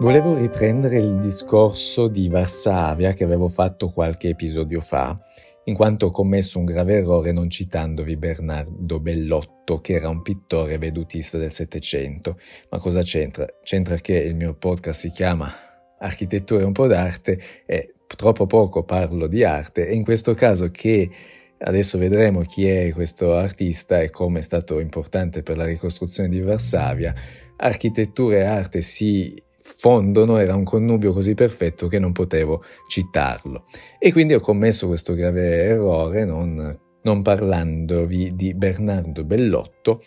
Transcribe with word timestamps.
Volevo 0.00 0.34
riprendere 0.34 0.96
il 0.96 1.20
discorso 1.20 2.08
di 2.08 2.28
Varsavia 2.28 3.12
che 3.12 3.22
avevo 3.22 3.48
fatto 3.48 3.90
qualche 3.90 4.30
episodio 4.30 4.80
fa, 4.80 5.20
in 5.64 5.74
quanto 5.74 6.06
ho 6.06 6.10
commesso 6.10 6.58
un 6.58 6.64
grave 6.64 6.94
errore 6.94 7.32
non 7.32 7.50
citandovi 7.50 8.16
Bernardo 8.16 8.98
Bellotto, 8.98 9.76
che 9.82 9.92
era 9.92 10.08
un 10.08 10.22
pittore 10.22 10.78
vedutista 10.78 11.36
del 11.36 11.50
Settecento. 11.50 12.38
Ma 12.70 12.78
cosa 12.78 13.02
c'entra? 13.02 13.44
C'entra 13.62 13.96
che 13.96 14.14
il 14.14 14.34
mio 14.34 14.54
podcast 14.54 15.00
si 15.00 15.10
chiama 15.10 15.52
Architettura 15.98 16.62
e 16.62 16.64
un 16.64 16.72
po' 16.72 16.86
d'arte 16.86 17.38
e 17.66 17.96
troppo 18.06 18.46
poco 18.46 18.84
parlo 18.84 19.26
di 19.26 19.44
arte 19.44 19.86
e 19.86 19.94
in 19.94 20.02
questo 20.02 20.32
caso 20.32 20.70
che 20.70 21.10
adesso 21.58 21.98
vedremo 21.98 22.40
chi 22.40 22.66
è 22.66 22.90
questo 22.94 23.34
artista 23.34 24.00
e 24.00 24.08
come 24.08 24.38
è 24.38 24.42
stato 24.42 24.80
importante 24.80 25.42
per 25.42 25.58
la 25.58 25.66
ricostruzione 25.66 26.30
di 26.30 26.40
Varsavia, 26.40 27.14
architettura 27.58 28.36
e 28.36 28.44
arte 28.44 28.80
si 28.80 29.48
fondono 29.76 30.36
era 30.38 30.54
un 30.54 30.64
connubio 30.64 31.12
così 31.12 31.34
perfetto 31.34 31.86
che 31.86 31.98
non 31.98 32.12
potevo 32.12 32.62
citarlo. 32.88 33.64
E 33.98 34.12
quindi 34.12 34.34
ho 34.34 34.40
commesso 34.40 34.86
questo 34.86 35.14
grave 35.14 35.64
errore 35.64 36.24
non, 36.24 36.78
non 37.02 37.22
parlandovi 37.22 38.34
di 38.34 38.54
Bernardo 38.54 39.24
Bellotto, 39.24 40.02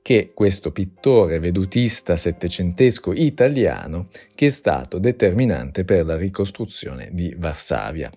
che 0.00 0.20
è 0.20 0.32
questo 0.32 0.70
pittore 0.70 1.38
vedutista 1.38 2.14
settecentesco 2.14 3.12
italiano 3.12 4.08
che 4.34 4.46
è 4.46 4.50
stato 4.50 4.98
determinante 4.98 5.84
per 5.84 6.04
la 6.04 6.16
ricostruzione 6.16 7.08
di 7.12 7.34
Varsavia. 7.38 8.10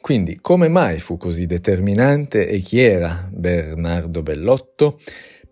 Quindi 0.00 0.38
come 0.40 0.68
mai 0.68 0.98
fu 0.98 1.18
così 1.18 1.46
determinante 1.46 2.48
e 2.48 2.58
chi 2.58 2.78
era 2.78 3.28
Bernardo 3.30 4.22
Bellotto? 4.22 4.98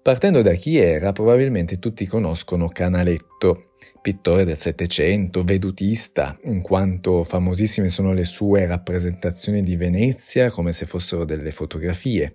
Partendo 0.08 0.40
da 0.40 0.54
chi 0.54 0.78
era, 0.78 1.12
probabilmente 1.12 1.78
tutti 1.78 2.06
conoscono 2.06 2.68
Canaletto, 2.68 3.72
pittore 4.00 4.46
del 4.46 4.56
Settecento, 4.56 5.44
vedutista, 5.44 6.38
in 6.44 6.62
quanto 6.62 7.24
famosissime 7.24 7.90
sono 7.90 8.14
le 8.14 8.24
sue 8.24 8.64
rappresentazioni 8.64 9.62
di 9.62 9.76
Venezia 9.76 10.50
come 10.50 10.72
se 10.72 10.86
fossero 10.86 11.26
delle 11.26 11.50
fotografie. 11.50 12.34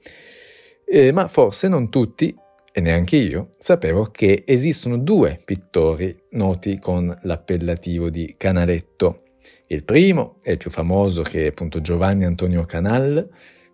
Eh, 0.86 1.12
ma 1.12 1.28
forse 1.28 1.68
non 1.68 1.90
tutti, 1.90 2.38
e 2.72 2.80
neanche 2.80 3.16
io, 3.16 3.50
sapevo 3.58 4.04
che 4.12 4.44
esistono 4.46 5.00
due 5.00 5.40
pittori 5.44 6.16
noti 6.34 6.78
con 6.78 7.18
l'appellativo 7.24 8.12
di 8.12 8.36
Canaletto. 8.38 9.24
Il 9.66 9.84
primo 9.84 10.36
è 10.44 10.52
il 10.52 10.58
più 10.58 10.70
famoso 10.70 11.24
che 11.24 11.46
è 11.46 11.48
appunto 11.48 11.82
Giovanni 11.82 12.24
Antonio 12.24 12.64
Canal, 12.66 13.28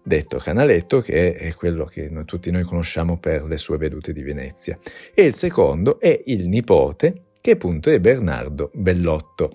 detto 0.03 0.37
Canaletto, 0.37 0.99
che 1.01 1.35
è 1.35 1.53
quello 1.53 1.85
che 1.85 2.09
noi, 2.09 2.25
tutti 2.25 2.51
noi 2.51 2.63
conosciamo 2.63 3.17
per 3.17 3.43
le 3.43 3.57
sue 3.57 3.77
vedute 3.77 4.13
di 4.13 4.21
Venezia. 4.21 4.77
E 5.13 5.23
il 5.23 5.35
secondo 5.35 5.99
è 5.99 6.21
il 6.25 6.47
nipote 6.47 7.23
che 7.41 7.51
appunto 7.51 7.89
è 7.89 7.99
Bernardo 7.99 8.71
Bellotto, 8.73 9.49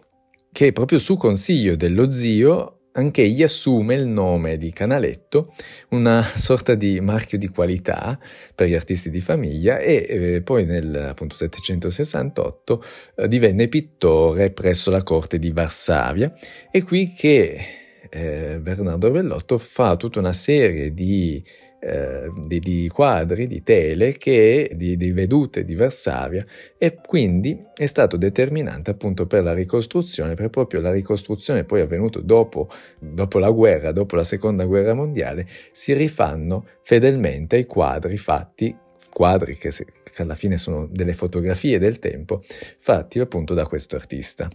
che 0.52 0.72
proprio 0.72 0.98
su 0.98 1.16
consiglio 1.16 1.76
dello 1.76 2.10
zio 2.10 2.78
anche 2.96 3.22
egli 3.22 3.42
assume 3.42 3.94
il 3.94 4.06
nome 4.06 4.56
di 4.56 4.72
Canaletto, 4.72 5.52
una 5.90 6.22
sorta 6.36 6.74
di 6.74 7.00
marchio 7.00 7.38
di 7.38 7.48
qualità 7.48 8.18
per 8.54 8.68
gli 8.68 8.74
artisti 8.74 9.10
di 9.10 9.20
famiglia 9.20 9.78
e 9.78 10.06
eh, 10.08 10.42
poi 10.42 10.64
nel 10.64 10.94
appunto, 10.94 11.34
768 11.34 12.82
eh, 13.16 13.28
divenne 13.28 13.68
pittore 13.68 14.50
presso 14.50 14.90
la 14.90 15.02
corte 15.02 15.38
di 15.38 15.50
Varsavia. 15.50 16.32
È 16.70 16.82
qui 16.82 17.12
che 17.12 17.83
eh, 18.14 18.58
Bernardo 18.60 19.10
Bellotto 19.10 19.58
fa 19.58 19.96
tutta 19.96 20.20
una 20.20 20.32
serie 20.32 20.94
di 20.94 21.42
eh, 21.86 22.30
di, 22.46 22.60
di, 22.60 22.88
quadri, 22.88 23.46
di 23.46 23.62
tele, 23.62 24.16
che, 24.16 24.70
di, 24.74 24.96
di, 24.96 25.12
vedute 25.12 25.64
di 25.64 25.74
Varsavia 25.74 26.42
e 26.78 26.94
quindi 27.06 27.62
è 27.74 27.84
stato 27.84 28.16
determinante 28.16 28.90
appunto 28.90 29.26
per 29.26 29.42
la 29.42 29.52
ricostruzione, 29.52 30.32
per 30.32 30.48
proprio 30.48 30.80
la 30.80 30.90
ricostruzione 30.90 31.64
poi 31.64 31.82
avvenuta 31.82 32.20
dopo, 32.20 32.70
dopo 32.98 33.38
la 33.38 33.50
guerra, 33.50 33.92
dopo 33.92 34.16
la 34.16 34.24
seconda 34.24 34.64
guerra 34.64 34.94
mondiale, 34.94 35.46
si 35.72 35.92
rifanno 35.92 36.64
fedelmente 36.80 37.56
ai 37.56 37.66
quadri 37.66 38.16
fatti 38.16 38.74
quadri 39.12 39.54
che, 39.54 39.70
che 39.70 40.22
alla 40.22 40.34
fine 40.34 40.56
sono 40.56 40.88
delle 40.90 41.12
fotografie 41.12 41.78
del 41.78 41.98
tempo, 41.98 42.42
fatti 42.78 43.20
appunto 43.20 43.52
da 43.52 43.66
questo 43.66 43.94
artista. 43.94 44.48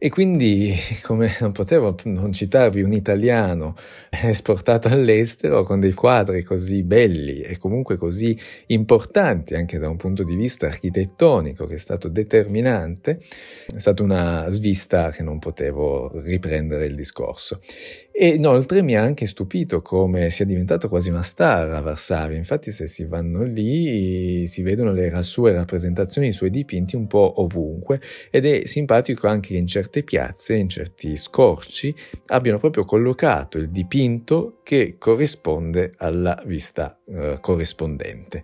E 0.00 0.10
quindi, 0.10 0.72
come 1.02 1.28
non 1.40 1.50
potevo 1.50 1.96
non 2.04 2.32
citarvi 2.32 2.82
un 2.82 2.92
italiano 2.92 3.74
esportato 4.10 4.86
all'estero 4.86 5.64
con 5.64 5.80
dei 5.80 5.92
quadri 5.92 6.44
così 6.44 6.84
belli 6.84 7.40
e 7.40 7.58
comunque 7.58 7.96
così 7.96 8.38
importanti 8.66 9.56
anche 9.56 9.78
da 9.78 9.88
un 9.88 9.96
punto 9.96 10.22
di 10.22 10.36
vista 10.36 10.66
architettonico 10.66 11.66
che 11.66 11.74
è 11.74 11.78
stato 11.78 12.06
determinante, 12.08 13.18
è 13.74 13.78
stata 13.78 14.04
una 14.04 14.46
svista 14.50 15.10
che 15.10 15.24
non 15.24 15.40
potevo 15.40 16.12
riprendere 16.20 16.86
il 16.86 16.94
discorso. 16.94 17.60
E 18.20 18.30
inoltre 18.30 18.82
mi 18.82 18.96
ha 18.96 19.02
anche 19.02 19.26
stupito 19.26 19.80
come 19.80 20.30
sia 20.30 20.44
diventato 20.44 20.88
quasi 20.88 21.08
una 21.08 21.22
star 21.22 21.70
a 21.70 21.80
Varsavia. 21.80 22.36
Infatti, 22.36 22.72
se 22.72 22.88
si 22.88 23.04
vanno 23.04 23.44
lì 23.44 24.44
si 24.48 24.62
vedono 24.62 24.90
le 24.90 25.22
sue 25.22 25.52
rappresentazioni, 25.52 26.26
i 26.26 26.32
suoi 26.32 26.50
dipinti 26.50 26.96
un 26.96 27.06
po' 27.06 27.40
ovunque. 27.40 28.00
Ed 28.32 28.44
è 28.44 28.66
simpatico 28.66 29.28
anche 29.28 29.50
che 29.50 29.56
in 29.58 29.68
certe 29.68 30.02
piazze, 30.02 30.56
in 30.56 30.68
certi 30.68 31.14
scorci, 31.14 31.94
abbiano 32.26 32.58
proprio 32.58 32.84
collocato 32.84 33.56
il 33.56 33.68
dipinto 33.68 34.58
che 34.64 34.96
corrisponde 34.98 35.92
alla 35.98 36.42
vista 36.44 36.98
eh, 37.06 37.38
corrispondente. 37.40 38.42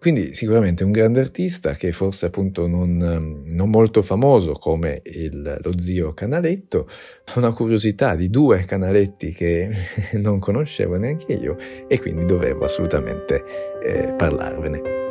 Quindi 0.00 0.34
sicuramente 0.34 0.82
un 0.82 0.92
grande 0.92 1.20
artista 1.20 1.72
che 1.72 1.92
forse 1.92 2.24
appunto 2.24 2.66
non, 2.66 2.98
ehm, 3.02 3.42
non 3.44 3.68
molto 3.68 4.00
famoso 4.00 4.52
come 4.52 5.02
il, 5.04 5.58
lo 5.62 5.78
zio 5.78 6.14
Canaletto, 6.14 6.88
una 7.36 7.52
curiosità 7.52 8.14
di 8.14 8.30
due 8.30 8.60
canaletti 8.60 9.30
che 9.30 9.70
non 10.16 10.38
conoscevo 10.38 10.96
neanche 10.96 11.34
io 11.34 11.58
e 11.86 12.00
quindi 12.00 12.24
dovevo 12.24 12.64
assolutamente 12.64 13.44
eh, 13.84 14.14
parlarvene. 14.16 15.09